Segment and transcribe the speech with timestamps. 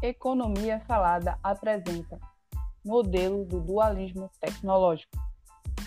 [0.00, 2.20] Economia Falada apresenta
[2.84, 5.18] Modelo do Dualismo Tecnológico.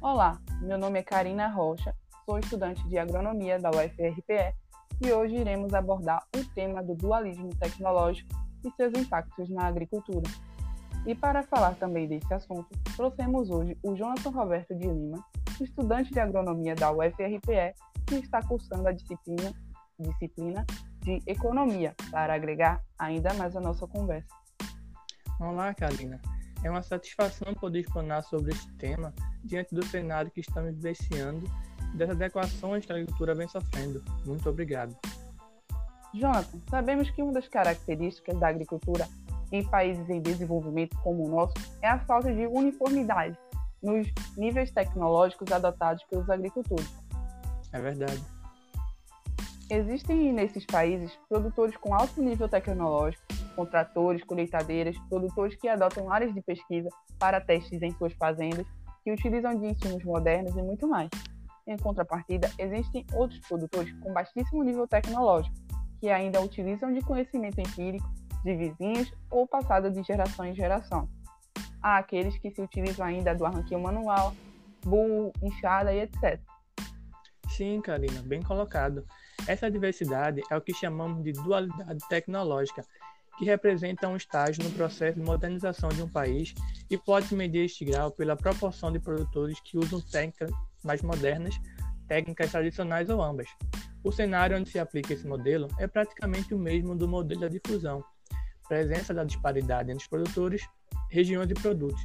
[0.00, 1.94] Olá, meu nome é Karina Rocha,
[2.26, 4.56] sou estudante de agronomia da UFRPE
[5.00, 8.28] e hoje iremos abordar o tema do dualismo tecnológico
[8.64, 10.28] e seus impactos na agricultura.
[11.06, 12.66] E para falar também desse assunto,
[12.96, 15.24] trouxemos hoje o Jonathan Roberto de Lima,
[15.60, 17.72] estudante de agronomia da UFRPE,
[18.08, 19.54] que está cursando a disciplina,
[19.96, 20.66] disciplina
[21.02, 24.28] de economia, para agregar ainda mais a nossa conversa.
[25.40, 26.20] Olá, Karina.
[26.64, 29.12] É uma satisfação poder explanar sobre este tema
[29.44, 31.44] diante do cenário que estamos vivenciando
[31.92, 34.02] e das adequações que a agricultura vem sofrendo.
[34.24, 34.96] Muito obrigado.
[36.14, 39.08] Jonathan, sabemos que uma das características da agricultura
[39.50, 43.36] em países em desenvolvimento como o nosso é a falta de uniformidade
[43.82, 46.88] nos níveis tecnológicos adotados pelos agricultores.
[47.72, 48.22] É verdade.
[49.74, 53.24] Existem nesses países produtores com alto nível tecnológico,
[53.56, 58.66] com tratores, colheitadeiras, produtores que adotam áreas de pesquisa para testes em suas fazendas,
[59.02, 61.08] que utilizam de insumos modernos e muito mais.
[61.66, 65.56] Em contrapartida, existem outros produtores com baixíssimo nível tecnológico,
[65.98, 68.06] que ainda utilizam de conhecimento empírico
[68.44, 71.08] de vizinhos ou passado de geração em geração.
[71.82, 74.34] Há aqueles que se utilizam ainda do arranquinho manual,
[74.84, 76.38] burro, enxada e etc.
[77.62, 79.06] Sim, Karina, bem colocado.
[79.46, 82.84] Essa diversidade é o que chamamos de dualidade tecnológica,
[83.38, 86.52] que representa um estágio no processo de modernização de um país
[86.90, 90.50] e pode medir este grau pela proporção de produtores que usam técnicas
[90.82, 91.54] mais modernas,
[92.08, 93.48] técnicas tradicionais ou ambas.
[94.02, 98.04] O cenário onde se aplica esse modelo é praticamente o mesmo do modelo da difusão,
[98.66, 100.66] presença da disparidade entre os produtores,
[101.08, 102.04] regiões e produtos,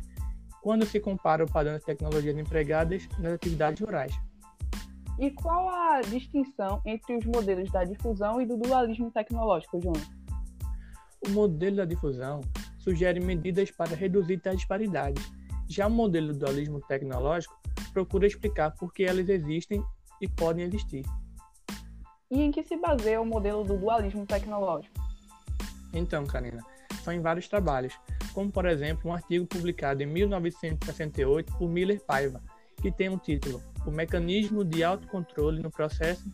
[0.61, 4.13] quando se compara o padrão de tecnologias empregadas nas atividades rurais.
[5.19, 9.95] E qual a distinção entre os modelos da difusão e do dualismo tecnológico, João?
[11.27, 12.41] O modelo da difusão
[12.77, 15.23] sugere medidas para reduzir tais disparidades.
[15.67, 17.59] Já o modelo do dualismo tecnológico
[17.91, 19.83] procura explicar por que elas existem
[20.21, 21.03] e podem existir.
[22.29, 24.95] E em que se baseia o modelo do dualismo tecnológico?
[25.93, 26.63] Então, Karina,
[27.03, 27.97] são em vários trabalhos,
[28.33, 32.39] como por exemplo um artigo publicado em 1968 por Miller Paiva,
[32.79, 36.29] que tem um título O Mecanismo de Autocontrole no Processo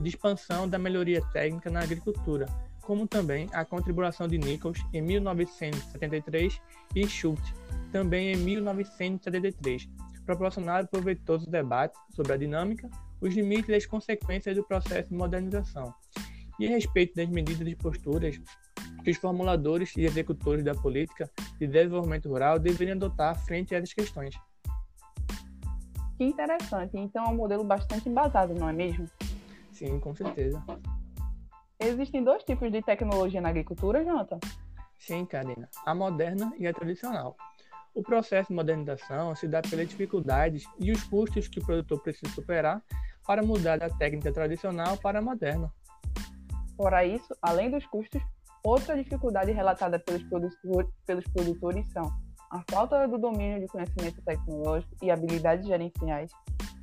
[0.00, 2.46] de Expansão da Melhoria Técnica na Agricultura,
[2.80, 6.60] como também a contribuição de Nichols em 1973
[6.96, 7.52] e Schultz,
[7.92, 9.86] também em 1973,
[10.24, 12.88] proporcionaram proveitoso debate sobre a dinâmica,
[13.20, 15.94] os limites e as consequências do processo de modernização,
[16.58, 18.40] e a respeito das medidas e posturas
[19.04, 23.92] que os formuladores e executores da política de desenvolvimento rural deveriam adotar frente a essas
[23.92, 24.34] questões.
[26.16, 26.96] Que interessante.
[26.96, 29.08] Então é um modelo bastante embasado, não é mesmo?
[29.72, 30.62] Sim, com certeza.
[31.78, 34.38] Existem dois tipos de tecnologia na agricultura, Jonathan?
[34.98, 35.68] Sim, Karina.
[35.84, 37.36] A moderna e a tradicional.
[37.94, 42.32] O processo de modernização se dá pelas dificuldades e os custos que o produtor precisa
[42.32, 42.82] superar
[43.26, 45.72] para mudar da técnica tradicional para a moderna.
[46.76, 48.22] Fora isso, além dos custos,
[48.64, 52.10] outra dificuldade relatada pelos, produtor, pelos produtores são
[52.50, 56.30] a falta do domínio de conhecimento tecnológico e habilidades gerenciais,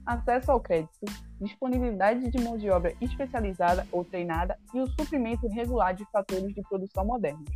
[0.06, 1.06] acesso ao crédito,
[1.40, 6.62] disponibilidade de mão de obra especializada ou treinada e o suprimento regular de fatores de
[6.64, 7.50] produção modernos.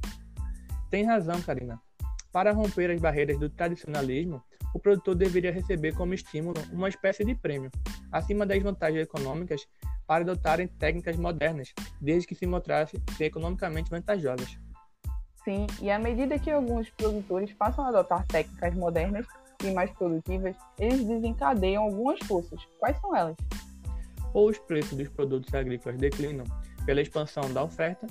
[0.89, 1.79] Tem razão, Karina.
[2.31, 4.41] Para romper as barreiras do tradicionalismo,
[4.73, 7.71] o produtor deveria receber como estímulo uma espécie de prêmio,
[8.11, 9.65] acima das vantagens econômicas,
[10.05, 14.57] para adotarem técnicas modernas, desde que se mostrassem economicamente vantajosas.
[15.45, 19.27] Sim, e à medida que alguns produtores passam a adotar técnicas modernas
[19.63, 22.59] e mais produtivas, eles desencadeiam algumas forças.
[22.79, 23.35] Quais são elas?
[24.33, 26.45] Ou os preços dos produtos agrícolas declinam
[26.83, 28.07] pela expansão da oferta,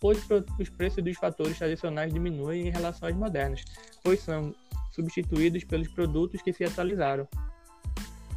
[0.00, 3.64] ou os preços dos fatores tradicionais diminuem em relação às modernas,
[4.04, 4.54] pois são
[4.92, 7.26] substituídos pelos produtos que se atualizaram.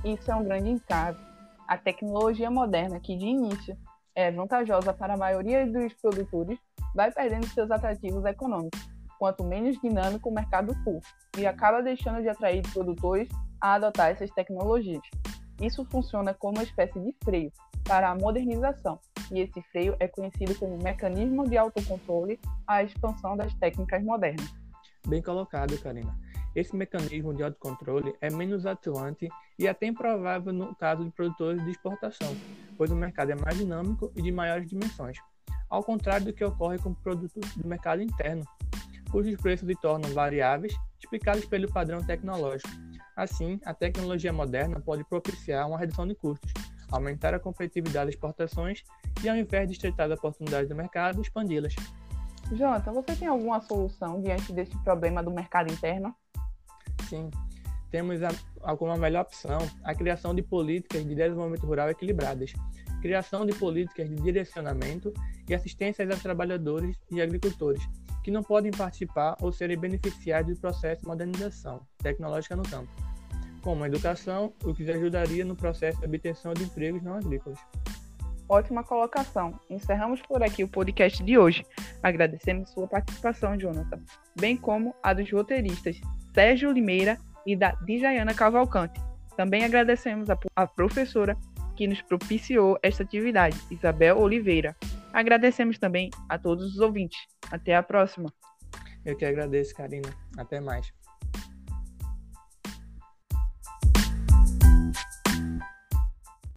[0.03, 1.19] Isso é um grande encargo.
[1.67, 3.77] A tecnologia moderna, que de início
[4.15, 6.57] é vantajosa para a maioria dos produtores,
[6.93, 10.99] vai perdendo seus atrativos econômicos, quanto menos dinâmico o mercado for,
[11.37, 13.27] e acaba deixando de atrair produtores
[13.61, 15.03] a adotar essas tecnologias.
[15.61, 17.51] Isso funciona como uma espécie de freio
[17.83, 18.99] para a modernização,
[19.31, 24.53] e esse freio é conhecido como mecanismo de autocontrole à expansão das técnicas modernas.
[25.07, 26.15] Bem colocado, Karina.
[26.55, 31.71] Esse mecanismo de autocontrole é menos atuante e até improvável no caso de produtores de
[31.71, 32.35] exportação,
[32.75, 35.19] pois o mercado é mais dinâmico e de maiores dimensões
[35.69, 38.43] ao contrário do que ocorre com produtos do mercado interno,
[39.11, 42.69] cujos preços se tornam variáveis, explicados pelo padrão tecnológico.
[43.15, 46.51] Assim, a tecnologia moderna pode propiciar uma redução de custos,
[46.91, 48.83] aumentar a competitividade das exportações
[49.23, 51.75] e, ao invés de estreitar as oportunidades do mercado, expandi-las.
[52.51, 56.15] Jonathan, você tem alguma solução diante desse problema do mercado interno?
[57.07, 57.29] Sim,
[57.91, 62.53] temos a, como a melhor opção a criação de políticas de desenvolvimento rural equilibradas,
[63.01, 65.13] criação de políticas de direcionamento
[65.47, 67.81] e assistência aos trabalhadores e agricultores
[68.23, 72.91] que não podem participar ou serem beneficiados do processo de modernização tecnológica no campo,
[73.61, 77.59] como a educação, o que ajudaria no processo de obtenção de empregos não agrícolas.
[78.47, 79.59] Ótima colocação.
[79.69, 81.63] Encerramos por aqui o podcast de hoje.
[82.01, 84.01] Agradecemos sua participação, Jonathan,
[84.39, 86.01] bem como a dos roteiristas
[86.33, 88.99] Sérgio Limeira e da Dijayana Cavalcante.
[89.35, 91.37] Também agradecemos a, a professora
[91.75, 94.75] que nos propiciou esta atividade, Isabel Oliveira.
[95.13, 97.19] Agradecemos também a todos os ouvintes.
[97.49, 98.31] Até a próxima.
[99.05, 100.09] Eu que agradeço, Karina.
[100.37, 100.91] Até mais.